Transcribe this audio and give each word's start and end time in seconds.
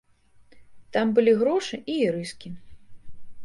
Там 0.97 1.11
былі 1.19 1.35
грошы 1.43 1.75
і 1.91 2.01
ірыскі. 2.09 2.49